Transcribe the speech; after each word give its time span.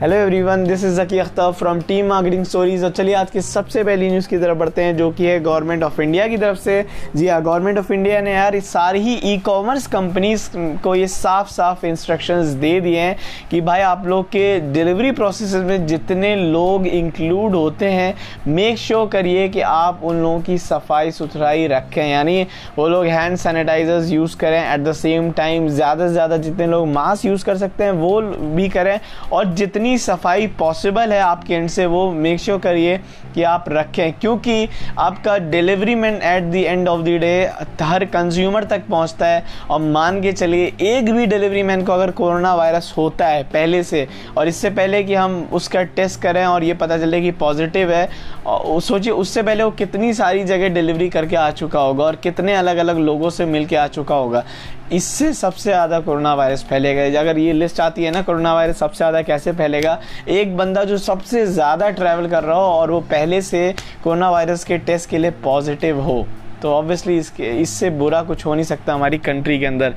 Hello 0.00 0.16
everyone 0.16 0.62
this 0.64 0.82
is 0.84 1.00
Zaki 1.00 1.18
Akhtar 1.18 1.52
from 1.58 1.80
team 1.86 2.06
marketing 2.06 2.44
stories 2.44 2.82
और 2.84 2.90
चलिए 2.90 3.14
आज 3.14 3.30
की 3.30 3.40
सबसे 3.40 3.82
पहली 3.84 4.08
न्यूज़ 4.10 4.28
की 4.28 4.38
तरफ़ 4.38 4.58
बढ़ते 4.58 4.82
हैं 4.82 4.96
जो 4.96 5.10
कि 5.12 5.24
है 5.26 5.38
गवर्नमेंट 5.40 5.82
ऑफ़ 5.82 6.00
इंडिया 6.00 6.26
की 6.28 6.36
तरफ़ 6.38 6.58
से। 6.58 6.84
जी 7.16 7.26
हाँ 7.28 7.40
गवर्नमेंट 7.42 7.78
ऑफ़ 7.78 7.92
इंडिया 7.92 8.20
ने 8.20 8.32
यार 8.32 8.58
सारी 8.60 9.00
ही 9.02 9.14
ई 9.24 9.36
कॉमर्स 9.46 9.86
कंपनीज़ 9.86 10.48
को 10.82 10.94
ये 10.94 11.06
साफ़ 11.08 11.48
साफ़ 11.50 11.84
इंस्ट्रक्शंस 11.86 12.46
दे 12.60 12.80
दिए 12.80 13.00
हैं 13.00 13.16
कि 13.50 13.60
भाई 13.60 13.80
आप 13.80 14.06
लोग 14.06 14.26
के 14.26 14.60
डिलीवरी 14.72 15.10
प्रोसेस 15.12 15.54
में 15.64 15.86
जितने 15.86 16.34
लोग 16.36 16.86
इंक्लूड 16.86 17.54
होते 17.54 17.86
हैं 17.86 18.14
मेक 18.48 18.78
श्योर 18.78 19.08
करिए 19.08 19.48
कि 19.48 19.60
आप 19.62 20.04
उन 20.04 20.22
लोगों 20.22 20.40
की 20.40 20.58
सफ़ाई 20.58 21.10
सुथराई 21.10 21.66
रखें। 21.66 22.02
यानी 22.04 22.46
वो 22.78 22.88
लोग 22.88 23.06
हैंड 23.06 23.36
सैनिटाइजर्स 23.38 24.12
यूज़ 24.12 24.36
करें 24.36 24.60
एट 24.62 24.80
द 24.80 24.92
सेम 24.94 25.30
टाइम 25.32 25.68
ज़्यादा 25.70 26.06
से 26.06 26.12
ज़्यादा 26.12 26.36
जितने 26.38 26.66
लोग 26.66 26.86
मास्क 26.88 27.24
यूज़ 27.24 27.44
कर 27.44 27.56
सकते 27.56 27.84
हैं, 27.84 27.90
वो 27.92 28.20
भी 28.54 28.68
करें। 28.68 28.98
और 29.32 29.54
जितनी 29.54 29.86
जितनी 29.88 29.98
सफ़ाई 29.98 30.46
पॉसिबल 30.58 31.12
है 31.12 31.20
आपके 31.20 31.54
एंड 31.54 31.68
से 31.68 31.84
वो 31.86 32.10
मेक 32.12 32.38
श्योर 32.40 32.58
करिए 32.60 32.96
कि 33.34 33.42
आप 33.42 33.64
रखें, 33.68 34.12
क्योंकि 34.12 34.68
आपका 34.98 35.36
delivery 35.50 35.94
man 35.94 36.14
at 36.14 36.50
the 36.52 36.56
end 36.56 36.88
of 36.88 37.02
the 37.02 37.16
day 37.20 37.32
her 37.82 38.04
consumer 38.06 38.64
तक 38.64 38.82
पहुँचता 38.90 39.26
है 39.26 39.42
और 39.70 39.80
मान 39.82 40.20
के 40.22 40.32
चलिए 40.32 40.72
एक 40.82 41.10
भी 41.12 41.26
डिलीवरी 41.26 41.62
मैन 41.62 41.84
को 41.84 41.92
अगर 41.92 42.10
कोरोना 42.10 42.54
वायरस 42.54 42.92
होता 42.96 43.26
है 43.26 43.42
पहले 43.52 43.82
से 43.82 44.06
और 44.36 44.48
इससे 44.48 44.70
पहले 44.70 45.02
कि 45.04 45.14
हम 45.14 45.48
उसका 45.52 45.82
टेस्ट 45.96 46.20
करें 46.22 46.44
और 46.46 46.64
ये 46.64 46.74
पता 46.74 46.98
चले 46.98 47.20
कि 47.20 47.30
पॉजिटिव 47.40 47.92
है, 47.92 48.08
और 48.46 48.80
सोचिए 48.82 49.12
उससे 49.14 49.42
पहले 49.42 49.64
वो 49.64 49.70
कितनी 49.72 50.12
सारी 50.14 50.44
जगह 50.44 50.68
डिलीवरी 50.74 51.08
करके 51.08 51.36
आ 51.36 51.50
चुका 51.52 51.80
होगा 51.80 52.04
और 52.04 52.16
कितने 52.22 52.54
अलग 52.56 52.76
अलग 52.76 52.98
लोगों 53.00 53.30
से 53.30 53.44
मिल 53.46 53.66
के 53.66 53.76
आ 53.76 53.86
चुका 53.88 54.14
होगा। 54.14 54.44
इससे 54.92 55.32
सबसे 55.34 55.70
ज़्यादा 55.70 55.98
कोरोना 56.00 56.34
वायरस 56.34 56.64
फैलेगा। 56.64 57.20
अगर 57.20 57.38
ये 57.38 57.52
लिस्ट 57.52 57.80
आती 57.80 58.04
है 58.04 58.10
ना, 58.10 58.22
कोरोना 58.22 58.54
वायरस 58.54 58.78
सबसे 58.78 58.96
ज़्यादा 58.96 59.22
कैसे 59.22 59.52
फैलेगा? 59.52 59.98
एक 60.28 60.56
बंदा 60.56 60.84
जो 60.84 60.98
सबसे 60.98 61.44
ज़्यादा 61.46 61.90
ट्रैवल 61.90 62.28
कर 62.30 62.44
रहा 62.44 62.56
हो 62.56 62.70
और 62.70 62.90
वो 62.90 63.00
पहले 63.10 63.40
से 63.42 63.74
कोरोना 64.04 64.30
वायरस 64.30 64.64
के 64.64 64.78
टेस्ट 64.80 65.10
के 65.10 65.18
लिए 65.18 65.30
पॉजिटिव 65.44 66.00
हो 66.00 66.26
तो 66.62 66.72
ऑब्वियसली 66.74 67.16
इसके 67.18 67.50
इससे 67.52 67.90
बुरा 67.92 68.22
कुछ 68.22 68.44
हो 68.46 68.54
नहीं 68.54 68.64
सकता 68.64 68.94
हमारी 68.94 69.18
कंट्री 69.20 69.58
के 69.58 69.66
अंदर। 69.66 69.94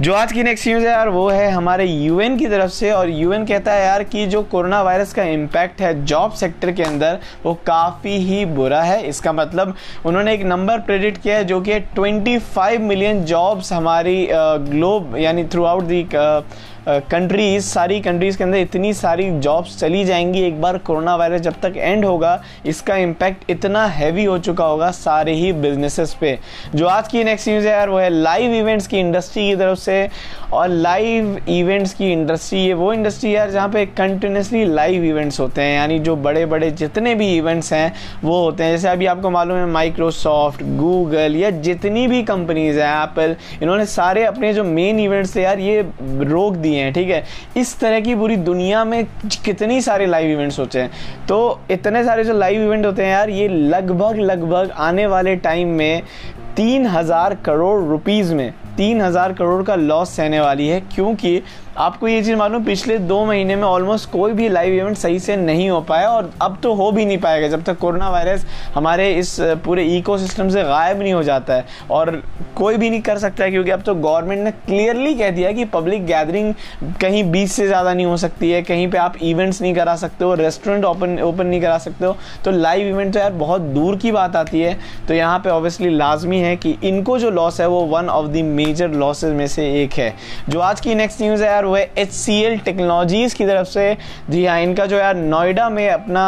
जो 0.00 0.12
आज 0.14 0.30
की 0.32 0.42
नेक्स्ट 0.42 0.66
न्यूज़ 0.68 0.84
है 0.84 0.90
यार, 0.90 1.08
वो 1.08 1.28
है 1.28 1.50
हमारे 1.50 1.84
यूएन 1.84 2.36
की 2.38 2.46
तरफ़ 2.48 2.70
से 2.72 2.90
और 2.90 3.10
यूएन 3.10 3.44
कहता 3.46 3.72
है 3.72 3.84
यार 3.84 4.02
कि 4.04 4.24
जो 4.26 4.42
कोरोना 4.42 4.80
वायरस 4.82 5.12
का 5.14 5.22
इम्पैक्ट 5.24 5.80
है 5.80 5.92
जॉब 6.04 6.32
सेक्टर 6.32 6.72
के 6.72 6.82
अंदर, 6.82 7.18
वो 7.44 7.54
काफ़ी 7.66 8.16
ही 8.18 8.44
बुरा 8.46 8.82
है। 8.82 9.02
इसका 9.08 9.32
मतलब 9.32 9.74
उन्होंने 10.06 10.34
एक 10.34 10.44
नंबर 10.44 10.78
प्रेडिक्ट 10.80 11.22
किया 11.22 11.36
है 11.36 11.44
जो 11.44 11.60
कि 11.60 11.80
25 11.98 12.78
मिलियन 12.80 13.24
जॉब्स 13.24 13.72
हमारी 13.72 14.26
ग्लोब 14.32 15.16
यानी 15.18 15.44
थ्रू 15.44 15.64
आउट 15.64 15.84
दी 15.84 16.08
कंट्रीज़ 16.88 17.64
सारी 17.64 18.00
कंट्रीज़ 18.00 18.36
के 18.38 18.44
अंदर 18.44 18.58
इतनी 18.58 18.92
सारी 18.94 19.28
जॉब्स 19.40 19.78
चली 19.78 20.04
जाएँगी। 20.04 20.42
एक 20.42 20.60
बार 20.60 20.76
कोरोना 20.78 21.16
वायरस 21.16 21.40
जब 21.40 21.54
तक 21.62 21.74
एंड 21.76 22.04
होगा, 22.04 22.42
इसका 22.66 22.96
इम्पैक्ट 22.96 23.50
इतना 23.50 23.84
हैवी 23.86 24.24
हो 24.24 24.38
चुका 24.38 24.64
होगा 24.64 24.90
सारे 24.90 25.32
ही 25.34 25.52
बिजनेसेस 25.54 26.14
पे। 26.20 26.38
जो 26.74 26.86
आज 26.86 27.08
की 27.08 27.24
नेक्स्ट 27.24 27.48
न्यूज़ 27.48 27.66
है 27.66 27.72
यार, 27.72 27.88
वो 27.88 27.98
है 27.98 28.08
लाइव 28.10 28.54
इवेंट्स 28.54 28.86
की 28.86 28.98
इंडस्ट्री 29.00 29.48
की 29.48 29.56
तरफ़ 29.56 29.78
से। 29.78 29.89
और 30.52 30.68
लाइव 30.68 31.38
इवेंट्स 31.48 31.94
की 31.94 32.10
इंडस्ट्री 32.12 32.58
ये 32.60 32.74
वो 32.74 32.92
इंडस्ट्री 32.92 33.32
है 33.32 33.50
जहाँ 33.50 33.68
पे 33.68 33.84
कंटिन्यूसली 33.88 34.64
लाइव 34.64 35.04
इवेंट्स 35.04 35.40
होते 35.40 35.62
हैं, 35.62 35.74
यानी 35.76 35.98
जो 35.98 36.16
बड़े 36.18 36.44
बड़े 36.46 36.70
जितने 36.72 37.14
भी 37.14 37.28
इवेंट्स 37.36 37.72
हैं, 37.72 37.92
वो 38.24 38.42
होते 38.42 38.64
हैं। 38.64 38.70
जैसे 38.72 38.88
अभी 38.88 39.06
आपको 39.06 39.30
मालूम 39.30 39.56
है 39.56 39.66
माइक्रोसॉफ्ट 39.68 40.62
गूगल 40.78 41.36
या 41.36 41.50
जितनी 41.60 42.06
भी 42.06 42.22
कंपनीज़ 42.22 42.80
हैं 42.80 42.92
एप्पल 43.02 43.36
इन्होंने 43.62 43.86
सारे 43.86 44.24
अपने 44.24 44.52
जो 44.54 44.64
मेन 44.64 45.00
इवेंट्स 45.00 45.34
थे 45.36 45.42
यार, 45.42 45.58
ये 45.60 45.80
रोक 46.02 46.54
दिए 46.56 46.82
हैं, 46.82 46.92
ठीक 46.92 47.08
है? 47.08 47.24
इस 47.56 47.78
तरह 47.80 48.00
की 48.00 48.14
पूरी 48.14 48.36
दुनिया 48.38 48.84
में 48.84 49.04
कितनी 49.44 49.80
सारे 49.80 50.06
लाइव 50.06 50.30
इवेंट्स 50.30 50.58
होते 50.58 50.78
हैं। 50.78 50.90
तो 51.28 51.60
इतने 51.70 52.04
सारे 52.04 52.24
जो 52.24 52.38
लाइव 52.38 52.62
इवेंट 52.62 52.86
होते 52.86 53.02
हैं 53.02 53.10
यार, 53.10 53.30
ये 53.30 53.48
लगभग 53.48 54.18
लगभग 54.20 54.70
आने 54.78 55.06
वाले 55.06 55.36
टाइम 55.38 55.68
में 55.68 56.02
तीन 56.56 56.86
हज़ार 56.86 57.34
करोड़ 57.44 57.82
रुपीज़ 57.82 58.34
में 58.34 58.52
तीन 58.76 59.00
हज़ार 59.02 59.32
करोड़ 59.32 59.62
का 59.62 59.74
लॉस 59.74 60.16
सहने 60.16 60.40
वाली 60.40 60.68
है 60.68 60.80
क्योंकि 60.94 61.36
आपको 61.80 62.08
ये 62.08 62.22
चीज़ 62.22 62.36
मालूम, 62.36 62.64
पिछले 62.64 62.96
दो 63.00 63.24
महीने 63.24 63.54
में 63.56 63.62
ऑलमोस्ट 63.62 64.10
कोई 64.10 64.32
भी 64.32 64.48
लाइव 64.48 64.72
इवेंट 64.74 64.96
सही 64.96 65.18
से 65.20 65.36
नहीं 65.36 65.68
हो 65.70 65.80
पाया 65.80 66.08
और 66.08 66.30
अब 66.42 66.58
तो 66.62 66.72
हो 66.74 66.90
भी 66.92 67.04
नहीं 67.04 67.18
पाएगा। 67.18 67.48
जब 67.48 67.62
तक 67.64 67.78
कोरोना 67.78 68.08
वायरस 68.10 68.44
हमारे 68.74 69.08
इस 69.12 69.36
पूरे 69.64 69.84
इकोसिस्टम 69.96 70.48
से 70.48 70.62
गायब 70.62 70.98
नहीं 70.98 71.12
हो 71.12 71.22
जाता 71.22 71.54
है 71.54 71.64
और 71.90 72.10
कोई 72.56 72.76
भी 72.76 72.90
नहीं 72.90 73.00
कर 73.02 73.18
सकता 73.18 73.44
है, 73.44 73.50
क्योंकि 73.50 73.70
अब 73.70 73.82
तो 73.82 73.94
गवर्नमेंट 73.94 74.42
ने 74.44 74.50
क्लियरली 74.50 75.14
कह 75.14 75.30
दिया 75.30 75.52
कि 75.52 75.64
पब्लिक 75.66 76.04
गैदरिंग 76.06 76.52
कहीं 77.00 77.22
बीस 77.30 77.52
से 77.52 77.66
ज़्यादा 77.66 77.94
नहीं 77.94 78.06
हो 78.06 78.16
सकती 78.16 78.50
है, 78.50 78.60
कहीं 78.62 78.90
पर 78.90 78.98
आप 78.98 79.16
इवेंट्स 79.22 79.62
नहीं 79.62 79.74
करा 79.74 79.96
सकते 79.96 80.24
हो 80.24 80.34
रेस्टोरेंट 80.34 80.84
ओपन 80.84 81.18
ओपन 81.20 81.46
नहीं 81.46 81.60
करा 81.60 81.78
सकते 81.78 82.06
हो। 82.06 82.16
तो 82.44 82.50
लाइव 82.50 82.88
इवेंट 82.88 83.12
तो 83.12 83.18
यार 83.18 83.32
बहुत 83.34 83.60
दूर 83.62 83.96
की 83.96 84.12
बात 84.12 84.36
आती 84.36 84.60
है। 84.60 84.76
तो 85.08 85.14
यहाँ 85.14 85.38
पे 85.38 85.50
ऑब्वियसली 85.50 85.96
लाजमी 85.96 86.40
है 86.40 86.54
कि 86.56 86.76
इनको 86.84 87.18
जो 87.18 87.30
लॉस 87.30 87.60
है 87.60 87.68
वो 87.68 87.80
one 87.86 88.08
of 88.10 88.28
the 88.28 88.44
major 88.52 88.90
losses 88.96 89.34
में 89.34 89.46
से 89.48 89.70
एक 89.82 89.92
है। 89.94 90.14
जो 90.48 90.60
आज 90.60 90.80
की 90.80 90.94
नेक्स्ट 90.94 91.22
न्यूज़ 91.22 91.42
है 91.42 91.48
यार 91.48 91.68
वो 91.70 91.76
है 91.76 91.90
एच 91.98 92.10
सी 92.12 92.40
एल 92.42 92.58
टेक्नोलॉजीज़ 92.60 93.34
की 93.36 93.46
तरफ़ 93.46 93.66
से। 93.68 93.96
जी 94.30 94.44
हाँ 94.46 94.60
इनका 94.60 94.86
जो 94.86 94.96
यार 94.98 95.14
नोएडा 95.16 95.68
में 95.70 95.88
अपना 95.90 96.22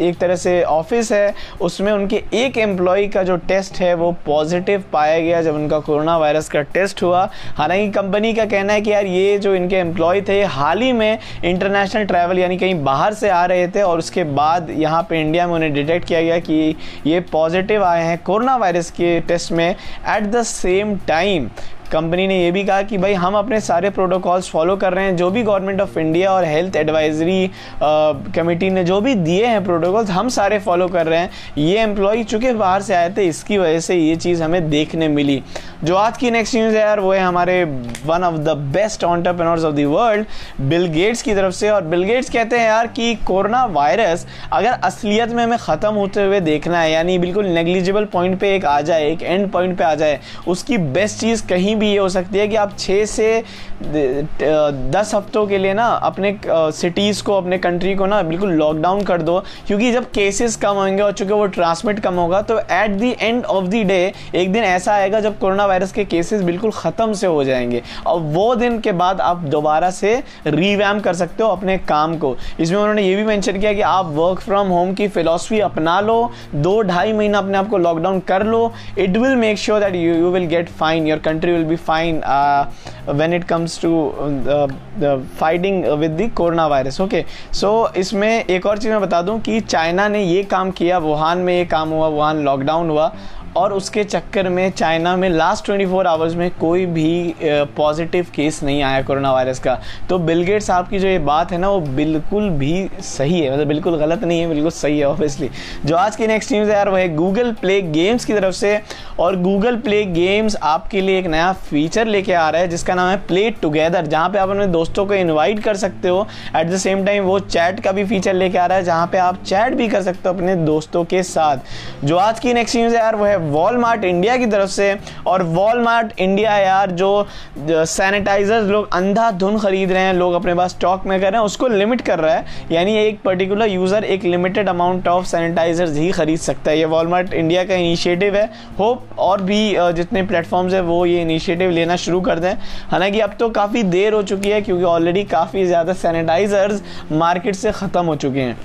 एक 0.00 0.18
तरह 0.18 0.36
से 0.36 0.62
ऑफ़िस 0.64 1.12
है, 1.12 1.34
उसमें 1.60 1.92
उनके 1.92 2.22
एक 2.34 2.58
एम्प्लॉय 2.58 3.06
का 3.08 3.22
जो 3.22 3.36
टेस्ट 3.48 3.80
है, 3.80 3.92
वो 3.94 4.10
पॉजिटिव 4.26 4.84
पाया 4.92 5.18
गया 5.20 5.42
जब 5.42 5.54
उनका 5.54 5.78
कोरोना 5.80 6.16
वायरस 6.18 6.48
का 6.48 6.62
टेस्ट 6.74 7.02
हुआ। 7.02 7.28
हालाँकि 7.56 7.90
कंपनी 7.92 8.32
का 8.34 8.44
कहना 8.46 8.72
है 8.72 8.80
कि 8.80 8.92
यार, 8.92 9.06
ये 9.06 9.38
जो 9.38 9.54
इनके 9.54 9.76
एम्प्लॉय 9.76 10.20
थे 10.22 10.42
हाल 10.44 10.80
ही 10.82 10.92
में 10.92 11.18
इंटरनेशनल 11.44 12.04
ट्रैवल 12.04 12.38
यानी 12.38 12.56
कहीं 12.58 12.82
बाहर 12.84 13.14
से 13.14 13.28
आ 13.30 13.44
रहे 13.46 13.68
थे 13.68 13.82
और 13.82 13.98
उसके 13.98 14.24
बाद 14.34 14.70
यहाँ 14.70 15.02
पे 15.10 15.20
इंडिया 15.20 15.46
में 15.46 15.54
उन्हें 15.54 15.72
डिटेक्ट 15.74 16.06
किया 16.06 16.22
गया 16.22 16.38
कि 16.40 16.76
ये 17.06 17.20
पॉजिटिव 17.32 17.84
आए 17.84 18.04
हैं 18.04 18.18
कोरोना 18.24 18.56
वायरस 18.56 18.90
के 18.90 19.18
टेस्ट 19.28 19.52
में 19.52 19.68
at 19.70 20.22
the 20.24 20.42
same 20.44 20.96
time 21.06 21.48
company 21.92 22.26
ने 22.26 22.42
ये 22.42 22.50
भी 22.50 22.62
कहा 22.64 22.82
कि 22.82 22.98
भाई, 22.98 23.12
हम 23.14 23.34
अपने 23.34 23.60
सारे 23.60 23.90
प्रोटोकॉल्स 23.90 24.48
फॉलो 24.50 24.76
कर 24.76 24.92
रहे 24.92 25.04
हैं। 25.04 25.16
जो 25.16 25.30
भी 25.30 25.42
गवर्नमेंट 25.42 25.80
ऑफ़ 25.80 25.98
इंडिया 25.98 26.32
और 26.32 26.44
हेल्थ 26.44 26.76
एडवाइजरी 26.76 27.50
कमेटी 27.82 28.70
ने 28.70 28.84
जो 28.84 29.00
भी 29.00 29.14
दिए 29.14 29.46
हैं 29.46 29.64
प्रोटोकॉल्स 29.64 30.10
हम 30.10 30.28
सारे 30.30 30.58
फॉलो 30.58 30.88
कर 30.88 31.06
रहे 31.06 31.18
हैं। 31.18 31.30
ये 31.58 31.78
एम्प्लॉय 31.80 32.22
चूँकि 32.24 32.52
बाहर 32.52 32.82
से 32.82 32.94
आए 32.94 33.10
थे, 33.16 33.24
इसकी 33.24 33.58
वजह 33.58 33.80
से 33.80 33.96
ये 33.96 34.16
चीज़ 34.16 34.42
हमें 34.42 34.68
देखने 34.70 35.08
मिली। 35.08 35.42
जो 35.84 35.94
आज 35.96 36.16
की 36.16 36.30
नेक्स्ट 36.30 36.54
न्यूज़ 36.54 36.74
है 36.74 36.80
यार, 36.80 37.00
वो 37.00 37.12
है 37.12 37.20
हमारे 37.20 37.62
one 38.06 38.24
of 38.24 38.36
the 38.36 38.56
best 38.74 39.04
entrepreneurs 39.04 39.64
of 39.64 39.74
the 39.74 39.84
world 39.86 40.26
Bill 40.60 40.86
Gates 40.88 41.22
की 41.22 41.34
तरफ़ 41.34 41.54
से। 41.54 41.70
और 41.70 41.82
बिल 41.84 42.02
गेट्स 42.04 42.30
कहते 42.30 42.58
हैं 42.58 42.66
यार 42.66 42.86
कि 42.86 43.14
कोरोना 43.26 43.64
वायरस 43.66 44.26
अगर 44.52 44.70
असलियत 44.84 45.28
में 45.30 45.42
हमें 45.44 45.58
ख़त्म 45.58 45.92
होते 45.94 46.22
हुए 46.22 46.40
देखना 46.42 46.80
है, 46.80 46.90
यानी 46.92 47.18
बिल्कुल 47.18 47.46
नेग्लिजिबल 47.48 48.04
पॉइंट 48.04 48.38
पे 48.40 48.54
एक 48.56 48.64
आ 48.64 48.80
जाए, 48.80 49.10
एक 49.10 49.22
एंड 49.22 49.50
पॉइंट 49.50 49.76
पे 49.78 49.84
आ 49.84 49.94
जाए, 49.94 50.18
उसकी 50.48 50.78
बेस्ट 50.78 51.20
चीज़ 51.20 51.46
कहीं 51.48 51.76
भी 51.80 51.90
ये 51.90 51.98
हो 51.98 52.08
सकती 52.08 52.38
है 52.38 52.46
कि 52.48 52.56
आप 52.56 52.76
छः 52.78 53.04
से 53.06 53.42
दस 53.82 55.10
हफ्तों 55.14 55.46
के 55.46 55.58
लिए 55.58 55.74
ना 55.74 55.84
अपने 55.86 56.36
सिटीज़ 56.46 57.22
को, 57.22 57.34
अपने 57.34 57.58
कंट्री 57.58 57.94
को 57.94 58.06
ना 58.06 58.20
बिल्कुल 58.22 58.50
लॉकडाउन 58.52 59.02
कर 59.02 59.22
दो, 59.22 59.38
क्योंकि 59.66 59.92
जब 59.92 60.10
केसेस 60.10 60.56
कम 60.56 60.74
होंगे 60.74 61.02
और 61.02 61.12
चूँकि 61.12 61.32
वो 61.32 61.46
ट्रांसमिट 61.48 62.00
कम 62.00 62.14
होगा 62.14 62.40
तो 62.42 62.58
at 62.58 62.90
the 62.92 63.14
end 63.20 63.44
of 63.44 63.66
the 63.66 63.82
day 63.86 64.00
एक 64.34 64.52
दिन 64.52 64.64
ऐसा 64.64 64.92
आएगा 64.92 65.20
जब 65.20 65.38
कोरोना 65.38 65.66
वायरस 65.66 65.92
के 65.92 66.04
केसेस 66.06 66.42
बिल्कुल 66.42 66.70
ख़त्म 66.70 67.12
से 67.12 67.26
हो 67.26 67.44
जाएँगे। 67.44 67.82
और 68.06 68.20
वो 68.20 68.54
दिन 68.56 68.78
के 68.80 68.92
बाद 68.94 69.20
आप 69.20 69.38
दोबारा 69.50 69.90
से 69.92 70.14
रीवैम 70.46 71.00
कर 71.00 71.14
सकते 71.14 71.42
हो 71.42 71.48
अपने 71.50 71.76
काम 71.80 72.16
को। 72.18 72.36
इसमें 72.60 72.78
उन्होंने 72.78 73.02
ये 73.02 73.16
भी 73.16 73.24
मैंशन 73.24 73.58
किया 73.60 73.72
कि 73.72 73.80
आप 73.82 74.06
वर्क 74.14 74.40
फ्रॉम 74.40 74.68
होम 74.68 74.92
की 74.94 75.08
फिलोसफी 75.08 75.60
अपना 75.60 76.00
लो, 76.00 76.30
दो 76.54 76.80
ढाई 76.82 77.12
महीना 77.12 77.38
अपने 77.38 77.58
आप 77.58 77.68
को 77.68 77.78
लॉकडाउन 77.78 78.20
कर 78.28 78.46
लो। 78.46 78.72
It 78.98 79.16
will 79.16 79.36
make 79.36 79.58
sure 79.58 79.80
that 79.80 79.94
you 79.94 80.14
you 80.14 80.30
will 80.30 80.46
get 80.46 80.68
fine 80.70 81.06
your 81.06 81.18
country 81.20 81.52
will 81.52 81.64
be 81.70 81.76
uh, 82.22 83.14
when 83.14 83.32
it 83.32 83.46
comes 83.46 83.76
to 83.78 83.90
uh, 84.10 84.66
the 84.98 85.12
fighting 85.36 85.82
with 85.98 86.16
the 86.16 86.28
coronavirus 86.40 87.00
okay 87.00 87.24
so 87.52 87.72
इसमें 87.96 88.44
एक 88.44 88.66
और 88.66 88.78
चीज़ 88.78 88.92
मैं 88.92 89.00
बता 89.00 89.22
दूँ 89.22 89.38
कि 89.40 89.60
चाइना 89.60 90.08
ने 90.08 90.22
ये 90.24 90.42
काम 90.50 90.70
किया 90.80 90.98
वुहान 90.98 91.38
में 91.38 91.54
ये 91.54 91.64
काम 91.66 91.88
हुआ 91.90 92.08
वुहान 92.08 92.44
लॉकडाउन 92.44 92.90
हुआ 92.90 93.12
और 93.56 93.72
उसके 93.72 94.04
चक्कर 94.04 94.48
में 94.48 94.70
चाइना 94.70 95.14
में 95.16 95.28
लास्ट 95.28 95.64
24 95.66 96.06
आवर्स 96.06 96.34
में 96.34 96.50
कोई 96.50 96.84
भी 96.86 97.34
पॉजिटिव 97.76 98.26
केस 98.34 98.62
नहीं 98.62 98.82
आया 98.82 99.02
कोरोना 99.02 99.32
वायरस 99.32 99.58
का। 99.58 99.78
तो 100.08 100.18
बिल 100.18 100.42
गेट 100.42 100.62
साहब 100.62 100.88
की 100.88 100.98
जो 100.98 101.08
ये 101.08 101.18
बात 101.20 101.52
है 101.52 101.58
ना, 101.58 101.68
वो 101.68 101.80
बिल्कुल 101.80 102.48
भी 102.50 102.88
सही 103.00 103.40
है। 103.40 103.52
मतलब 103.52 103.68
बिल्कुल 103.68 103.96
गलत 103.96 104.24
नहीं 104.24 104.40
है, 104.40 104.48
बिल्कुल 104.48 104.70
सही 104.70 104.98
है 104.98 105.06
ऑब्वियसली 105.06 105.50
जो 105.84 105.96
आज 105.96 106.16
की 106.16 106.26
नेक्स्ट 106.26 106.52
न्यूज़ 106.52 106.70
है 106.70 106.76
यार, 106.76 106.88
वो 106.88 106.96
है 106.96 107.08
गूगल 107.14 107.52
प्ले 107.52 107.80
गेम्स 107.82 108.24
की 108.24 108.34
तरफ़ 108.34 108.54
से। 108.54 108.80
और 109.18 109.36
गूगल 109.36 109.76
प्ले 109.76 110.04
गेम्स 110.04 110.56
आपके 110.56 111.00
लिए 111.00 111.18
एक 111.18 111.26
नया 111.26 111.52
फीचर 111.52 112.06
लेके 112.06 112.32
आ 112.32 112.48
रहा 112.50 112.60
है, 112.62 112.68
जिसका 112.68 112.94
नाम 112.94 113.08
है 113.10 113.16
प्ले 113.26 113.48
टुगेदर 113.52 114.06
जहाँ 114.06 114.28
पे 114.30 114.38
आप 114.38 114.50
अपने 114.50 114.66
दोस्तों 114.68 115.06
को 115.06 115.14
इन्वाइट 115.14 115.62
कर 115.62 115.76
सकते 115.76 116.08
हो। 116.08 116.26
एट 116.56 116.66
द 116.66 116.76
सेम 116.76 117.04
टाइम 117.06 117.24
वो 117.24 117.38
चैट 117.40 117.80
का 117.80 117.92
भी 117.92 118.04
फीचर 118.04 118.34
लेके 118.34 118.58
आ 118.58 118.66
रहा 118.66 118.78
है, 118.78 118.84
जहाँ 118.84 119.06
पे 119.06 119.18
आप 119.18 119.42
चैट 119.44 119.74
भी 119.74 119.88
कर 119.88 120.02
सकते 120.02 120.28
हो 120.28 120.34
अपने 120.34 120.56
दोस्तों 120.56 121.04
के 121.04 121.22
साथ। 121.24 122.04
जो 122.04 122.16
आज 122.18 122.40
की 122.40 122.54
नेक्स्ट 122.54 122.76
न्यूज़ 122.76 122.94
है 122.94 123.00
यार, 123.00 123.16
वो 123.16 123.24
है 123.24 123.38
वॉलमार्ट 123.42 124.04
इंडिया 124.04 124.36
की 124.36 124.46
तरफ़ 124.46 124.70
से 124.70 124.94
और 125.26 125.42
वॉलमार्ट 125.44 126.12
इंडिया 126.18 126.56
यार 126.58 126.90
जो 126.92 127.26
सैनिटाइजर्स 127.60 128.68
लोग 128.68 128.88
अंधाधुन 128.94 129.58
खरीद 129.58 129.92
रहे 129.92 130.02
हैं, 130.02 130.14
लोग 130.14 130.34
अपने 130.34 130.54
पास 130.54 130.70
स्टॉक 130.70 131.06
में 131.06 131.20
कर 131.20 131.26
रहे 131.26 131.38
हैं, 131.38 131.46
उसको 131.46 131.68
लिमिट 131.68 132.00
कर 132.00 132.18
रहा 132.18 132.34
है। 132.34 132.44
यानी 132.72 132.96
एक 132.98 133.20
पर्टिकुलर 133.22 133.68
यूज़र 133.68 134.04
एक 134.06 134.24
लिमिटेड 134.24 134.68
अमाउंट 134.68 135.08
ऑफ़ 135.08 135.26
सैनिटाइजर्स 135.26 135.96
ही 135.96 136.10
खरीद 136.12 136.38
सकता 136.40 136.70
है। 136.70 136.78
ये 136.78 136.84
वॉलमार्ट 136.86 137.32
इंडिया 137.34 137.64
का 137.64 137.74
इनिशिएटिव 137.74 138.36
है। 138.36 138.44
होप 138.78 139.18
और 139.18 139.42
भी 139.42 139.74
जितने 139.94 140.22
प्लेटफॉर्म्स 140.22 140.74
है, 140.74 140.80
वो 140.82 141.04
ये 141.06 141.20
इनिशिएटिव 141.22 141.70
लेना 141.70 141.96
शुरू 141.98 142.20
कर 142.20 142.38
दें। 142.38 142.54
हालाँकि 142.90 143.20
अब 143.20 143.36
तो 143.40 143.48
काफ़ी 143.50 143.82
देर 143.84 144.12
हो 144.12 144.22
चुकी 144.24 144.50
है, 144.50 144.60
क्योंकि 144.62 144.84
ऑलरेडी 144.86 145.24
काफ़ी 145.26 145.64
ज़्यादा 145.66 145.92
सैनिटाइजर्स 145.94 146.82
मार्केट 147.12 147.54
से 147.54 147.72
ख़त्म 147.72 148.04
हो 148.04 148.16
चुके 148.16 148.40
हैं। 148.40 148.58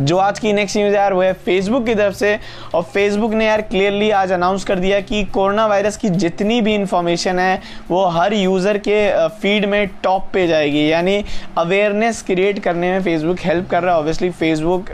जो 0.00 0.16
आज 0.18 0.38
की 0.38 0.52
नेक्स्ट 0.52 0.76
न्यूज़ 0.76 0.94
यार, 0.94 1.12
वो 1.12 1.22
है 1.22 1.32
फेसबुक 1.34 1.84
की 1.86 1.94
तरफ़ 1.94 2.14
से। 2.14 2.38
और 2.74 2.82
फेसबुक 2.84 3.32
ने 3.32 3.46
यार 3.46 3.60
क्लियरली 3.62 4.10
आज 4.12 4.32
अनाउंस 4.32 4.64
कर 4.64 4.78
दिया 4.78 5.00
कि 5.00 5.22
कोरोना 5.24 5.66
वायरस 5.66 5.96
की 5.96 6.08
जितनी 6.10 6.60
भी 6.60 6.74
इंफॉर्मेशन 6.74 7.38
है, 7.38 7.60
वो 7.90 8.04
हर 8.06 8.34
यूज़र 8.34 8.78
के 8.78 9.28
फ़ीड 9.40 9.64
में 9.64 9.86
टॉप 10.02 10.28
पे 10.32 10.46
जाएगी। 10.46 10.86
यानी 10.90 11.24
अवेयरनेस 11.58 12.22
क्रिएट 12.22 12.58
करने 12.58 12.90
में 12.92 13.02
फेसबुक 13.02 13.40
हेल्प 13.40 13.68
कर 13.70 13.82
रहा 13.82 13.92
है। 13.92 13.98
ऑब्वियसली 13.98 14.30
फेसबुक 14.30 14.90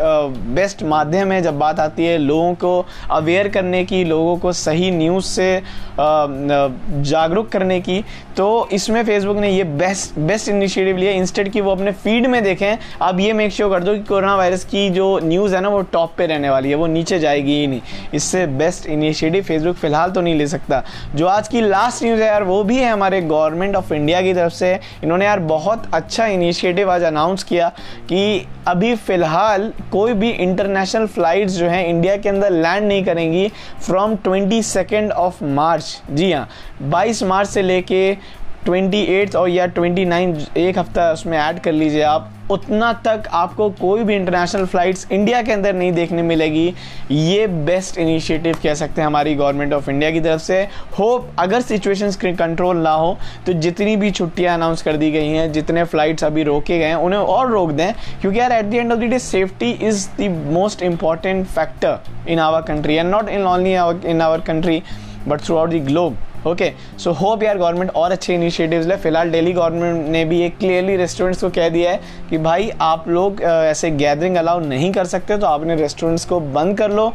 बेस्ट 0.54 0.82
माध्यम 0.84 1.32
है 1.32 1.40
जब 1.42 1.58
बात 1.58 1.80
आती 1.80 2.04
है 2.04 2.16
लोगों 2.18 2.54
को 2.54 2.86
अवेयर 3.10 3.48
करने 3.48 3.84
की, 3.84 4.04
लोगों 4.04 4.36
को 4.36 4.52
सही 4.54 4.90
न्यूज़ 4.90 5.24
से 5.24 5.62
जागरूक 5.98 7.48
करने 7.48 7.80
की। 7.80 8.02
तो 8.36 8.68
इसमें 8.72 9.02
फेसबुक 9.04 9.36
ने 9.36 9.50
ये 9.50 9.64
बेस्ट 9.64 10.18
बेस्ट 10.20 10.48
इनिशिएटिव 10.48 10.96
लिया। 10.96 11.12
इंस्टेड 11.12 11.50
कि 11.52 11.60
वो 11.60 11.70
अपने 11.70 11.92
फ़ीड 11.94 12.26
में 12.26 12.42
देखें 12.44 12.76
अब 13.02 13.20
ये 13.20 13.32
मेक 13.32 13.52
श्योर 13.52 13.70
कर 13.70 13.82
दो 13.84 13.94
कि 13.94 14.02
कोरोना 14.04 14.34
वायरस 14.36 14.64
की 14.64 14.83
जो 14.90 15.18
न्यूज़ 15.22 15.54
है 15.54 15.60
ना, 15.60 15.68
वो 15.68 15.80
टॉप 15.82 16.14
पे 16.18 16.26
रहने 16.26 16.50
वाली 16.50 16.68
है, 16.68 16.74
वो 16.74 16.86
नीचे 16.86 17.18
जाएगी 17.18 17.52
ही 17.52 17.66
नहीं। 17.66 17.80
इससे 18.14 18.46
बेस्ट 18.46 18.86
इनिशिएटिव 18.86 19.42
फेसबुक 19.44 19.76
फ़िलहाल 19.76 20.10
तो 20.10 20.20
नहीं 20.20 20.34
ले 20.34 20.46
सकता। 20.46 20.82
जो 21.14 21.26
आज 21.26 21.48
की 21.48 21.60
लास्ट 21.60 22.02
न्यूज़ 22.02 22.20
है 22.20 22.26
यार, 22.26 22.42
वो 22.42 22.62
भी 22.64 22.78
है 22.78 22.90
हमारे 22.90 23.20
गवर्नमेंट 23.22 23.76
ऑफ़ 23.76 23.92
इंडिया 23.94 24.22
की 24.22 24.34
तरफ़ 24.34 24.52
से। 24.52 24.78
इन्होंने 25.04 25.24
यार 25.24 25.40
बहुत 25.40 25.88
अच्छा 25.94 26.26
इनिशिएटिव 26.26 26.90
आज 26.90 27.02
अनाउंस 27.02 27.42
किया 27.42 27.68
कि 28.08 28.46
अभी 28.68 28.94
फ़िलहाल 28.96 29.72
कोई 29.92 30.12
भी 30.12 30.30
इंटरनेशनल 30.30 31.06
फ़्लाइट्स 31.06 31.52
जो 31.52 31.66
हैं 31.68 31.86
इंडिया 31.86 32.16
के 32.16 32.28
अंदर 32.28 32.50
लैंड 32.50 32.86
नहीं 32.88 33.04
करेंगी 33.04 33.48
फ्रॉम 33.86 34.14
ट्वेंटी 34.16 34.62
ऑफ़ 35.10 35.42
मार्च 35.44 36.00
जी 36.10 36.30
हाँ 36.32 36.48
बाईस 36.82 37.22
मार्च 37.22 37.48
से 37.48 37.62
लेके 37.62 38.16
ट्वेंटी 38.64 39.02
एट्थ 39.14 39.36
और 39.36 39.48
या 39.48 39.66
ट्वेंटी 39.68 40.04
नाइन 40.04 40.36
एक 40.56 40.78
हफ़्ता 40.78 41.10
उसमें 41.12 41.36
ऐड 41.38 41.58
कर 41.60 41.72
लीजिए। 41.72 42.02
आप 42.02 42.30
उतना 42.50 42.92
तक 43.04 43.28
आपको 43.32 43.68
कोई 43.70 44.04
भी 44.04 44.14
इंटरनेशनल 44.14 44.64
फ़्लाइट्स 44.66 45.06
इंडिया 45.12 45.40
के 45.42 45.52
अंदर 45.52 45.74
नहीं 45.74 45.92
देखने 45.92 46.22
मिलेगी। 46.22 46.74
ये 47.10 47.46
बेस्ट 47.46 47.98
इनिशिएटिव 47.98 48.56
कह 48.62 48.74
सकते 48.74 49.00
हैं 49.00 49.06
हमारी 49.06 49.34
गवर्नमेंट 49.34 49.72
ऑफ़ 49.72 49.88
इंडिया 49.90 50.10
की 50.10 50.20
तरफ़ 50.20 50.42
से। 50.42 50.62
होप 50.98 51.30
अगर 51.38 51.60
सिचुएशन 51.60 52.34
कंट्रोल 52.34 52.76
ना 52.78 52.90
हो 52.92 53.16
तो 53.46 53.52
जितनी 53.54 53.96
भी 53.96 54.10
छुट्टियाँ 54.10 54.54
अनाउंस 54.54 54.82
कर 54.82 54.96
दी 54.96 55.10
गई 55.10 55.28
हैं, 55.28 55.50
जितने 55.52 55.84
फ़्लाइट्स 55.84 56.24
अभी 56.24 56.42
रोके 56.42 56.78
गए 56.78 56.84
हैं, 56.84 56.94
उन्हें 56.96 57.20
और 57.20 57.50
रोक 57.50 57.70
दें, 57.70 57.92
क्योंकि 58.20 58.38
यार 58.38 58.52
at 58.52 58.64
the 58.64 58.74
end 58.74 58.92
of 58.92 59.00
the 59.00 59.04
day 59.04 59.18
safety 59.20 59.70
is 59.70 60.08
the 60.20 60.30
most 60.52 60.82
important 60.82 61.46
factor 61.46 62.30
in 62.30 62.38
our 62.40 62.62
country 62.68 62.94
and 62.94 63.10
not 63.10 63.28
in 63.28 63.46
only 63.46 63.72
in 64.10 64.20
our 64.20 64.40
country 64.42 64.82
but 65.28 65.40
throughout 65.56 65.70
the 65.70 65.84
globe 65.86 66.16
okay 66.46 66.70
so 66.98 67.12
hope 67.12 67.42
यार 67.42 67.58
गवर्नमेंट 67.58 67.90
और 67.90 68.12
अच्छे 68.12 68.34
इनिशिएटिव्स 68.34 68.86
ले। 68.86 68.96
फ़िलहाल 68.96 69.30
Delhi 69.30 69.52
government 69.52 70.08
ने 70.08 70.24
भी 70.24 70.40
एक 70.42 70.58
clearly 70.58 70.96
restaurants 70.96 71.40
को 71.40 71.50
कह 71.50 71.68
दिया 71.68 71.90
है 71.90 72.00
कि 72.30 72.38
भाई, 72.38 72.70
आप 72.80 73.08
लोग 73.08 73.42
ऐसे 73.42 73.90
गैदरिंग 73.92 74.36
अलाउ 74.36 74.60
नहीं 74.60 74.92
कर 74.92 75.04
सकते 75.06 75.36
तो 75.36 75.46
आपने 75.46 75.76
रेस्टोरेंट्स 75.76 76.24
को 76.24 76.40
बंद 76.40 76.76
कर 76.78 76.90
लो। 76.90 77.12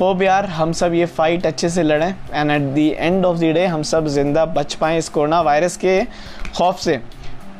होप 0.00 0.22
यार, 0.22 0.46
हम 0.46 0.72
सब 0.72 0.94
ये 0.94 1.06
फाइट 1.08 1.46
अच्छे 1.46 1.68
से 1.68 1.82
लड़ें। 1.82 2.14
And 2.32 2.50
at 2.50 2.62
the 2.74 2.88
end 2.90 3.24
of 3.26 3.38
the 3.38 3.52
day 3.54 3.66
हम 3.66 3.82
सब 3.84 4.06
ज़िंदा 4.08 4.44
बच 4.46 4.74
पाएँ 4.74 4.98
इस 4.98 5.08
कोरोना 5.08 5.40
वायरस 5.42 5.76
के 5.76 6.02
खौफ 6.56 6.78
से। 6.80 7.00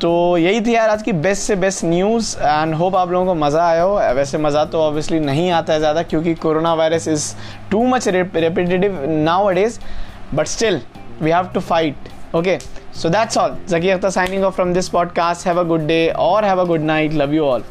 तो 0.00 0.36
यही 0.38 0.60
थी 0.60 0.74
यार 0.74 0.90
आज 0.90 1.02
की 1.02 1.12
बेस्ट 1.14 1.42
से 1.42 1.56
बेस्ट 1.56 1.84
न्यूज़ 1.84 2.36
एंड 2.38 2.74
होप 2.74 2.96
आप 2.96 3.10
लोगों 3.10 3.26
को 3.26 3.34
मज़ा 3.34 3.62
आया 3.64 3.82
हो। 3.82 3.94
वैसे 4.14 4.38
मज़ा 4.38 4.64
तो 4.64 4.80
ऑब्वियसली 4.80 5.20
नहीं 5.20 5.50
आता 5.50 5.72
है 5.72 5.78
ज़्यादा, 5.78 6.02
क्योंकि 6.02 6.34
corona 6.36 6.72
virus 6.74 7.08
is 7.08 7.34
too 7.70 7.86
much 7.86 8.08
repetitive 8.08 8.98
now 9.08 9.46
अडेज 9.48 9.78
but 10.34 10.48
still 10.48 10.82
we 11.20 11.30
have 11.30 11.52
to 11.52 11.60
fight. 11.60 11.96
Okay? 12.32 12.58
So 12.92 13.08
that's 13.08 13.36
all. 13.36 13.58
Zaki 13.68 13.88
akhtar 13.88 14.12
signing 14.12 14.44
off 14.44 14.56
from 14.56 14.72
this 14.72 14.88
podcast. 14.88 15.42
Have 15.44 15.58
a 15.58 15.64
good 15.64 15.86
day 15.86 16.12
or 16.14 16.42
have 16.42 16.58
a 16.58 16.66
good 16.66 16.80
night. 16.80 17.12
Love 17.12 17.32
you 17.32 17.44
all 17.44 17.64